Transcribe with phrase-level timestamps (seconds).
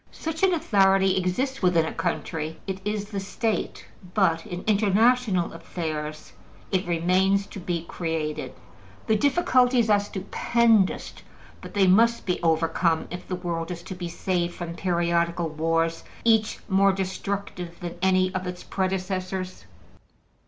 [0.11, 3.85] Such an authority exists within a country: it is the State.
[4.15, 6.33] But in international affairs
[6.71, 8.55] it remains to be created.
[9.05, 11.13] The difficulties are stupendous,
[11.61, 16.03] but they must be overcome if the world is to be saved from periodical wars,
[16.23, 19.65] each more destructive than any of its predecessors.